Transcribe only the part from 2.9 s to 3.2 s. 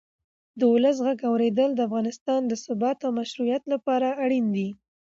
او